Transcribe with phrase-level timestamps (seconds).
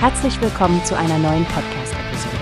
[0.00, 2.36] Herzlich willkommen zu einer neuen Podcast-Episode.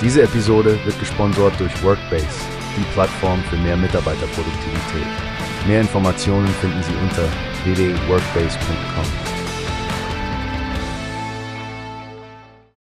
[0.00, 2.28] Diese Episode wird gesponsert durch Workbase,
[2.76, 5.08] die Plattform für mehr Mitarbeiterproduktivität.
[5.66, 7.24] Mehr Informationen finden Sie unter
[7.64, 9.04] www.workbase.com.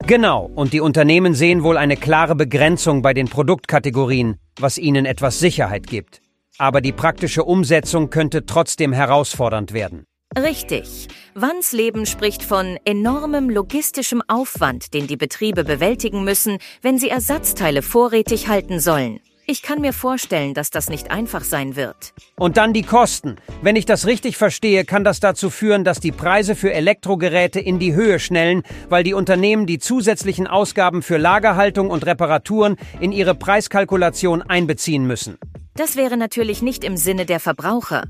[0.06, 5.38] Genau, und die Unternehmen sehen wohl eine klare Begrenzung bei den Produktkategorien, was ihnen etwas
[5.38, 6.20] Sicherheit gibt.
[6.58, 10.04] Aber die praktische Umsetzung könnte trotzdem herausfordernd werden.
[10.36, 11.08] Richtig.
[11.34, 17.80] Wanns Leben spricht von enormem logistischem Aufwand, den die Betriebe bewältigen müssen, wenn sie Ersatzteile
[17.80, 19.20] vorrätig halten sollen.
[19.46, 22.12] Ich kann mir vorstellen, dass das nicht einfach sein wird.
[22.36, 23.36] Und dann die Kosten.
[23.62, 27.78] Wenn ich das richtig verstehe, kann das dazu führen, dass die Preise für Elektrogeräte in
[27.78, 33.34] die Höhe schnellen, weil die Unternehmen die zusätzlichen Ausgaben für Lagerhaltung und Reparaturen in ihre
[33.34, 35.38] Preiskalkulation einbeziehen müssen.
[35.76, 38.04] Das wäre natürlich nicht im Sinne der Verbraucher.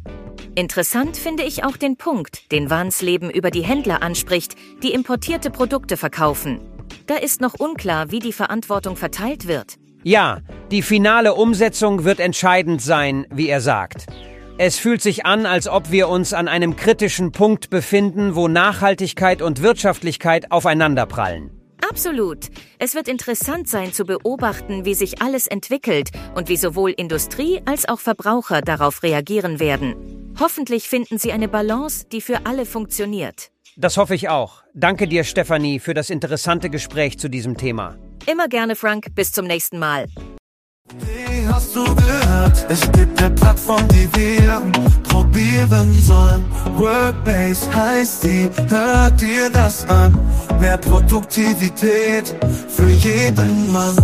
[0.58, 5.50] Interessant finde ich auch den Punkt, den Vans Leben über die Händler anspricht, die importierte
[5.50, 6.62] Produkte verkaufen.
[7.06, 9.74] Da ist noch unklar, wie die Verantwortung verteilt wird.
[10.02, 10.40] Ja,
[10.70, 14.06] die finale Umsetzung wird entscheidend sein, wie er sagt.
[14.56, 19.42] Es fühlt sich an, als ob wir uns an einem kritischen Punkt befinden, wo Nachhaltigkeit
[19.42, 21.50] und Wirtschaftlichkeit aufeinanderprallen.
[21.86, 22.46] Absolut.
[22.78, 27.86] Es wird interessant sein zu beobachten, wie sich alles entwickelt und wie sowohl Industrie als
[27.86, 30.15] auch Verbraucher darauf reagieren werden.
[30.38, 33.50] Hoffentlich finden sie eine Balance, die für alle funktioniert.
[33.76, 34.62] Das hoffe ich auch.
[34.74, 37.96] Danke dir, Stefanie, für das interessante Gespräch zu diesem Thema.
[38.26, 39.14] Immer gerne, Frank.
[39.14, 40.06] Bis zum nächsten Mal.
[40.98, 42.66] Wie hast du gehört?
[42.68, 44.62] Es gibt eine Plattform, die wir
[45.08, 46.44] probieren sollen.
[46.76, 50.18] Workbase heißt die, hört dir das an.
[50.60, 52.34] Mehr Produktivität
[52.68, 53.96] für jeden Mann.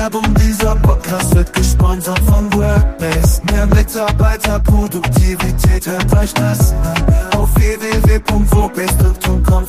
[0.00, 3.42] Werbung, dieser Podcast wird gesponsert von Workbase.
[3.52, 7.04] Mehr Mitarbeiterproduktivität, hört euch das an.
[7.36, 9.66] Auf www.workbase.com